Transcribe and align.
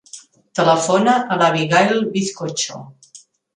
Telefona 0.59 1.13
a 1.35 1.37
l'Abigaïl 1.43 2.01
Bizcocho. 2.17 2.83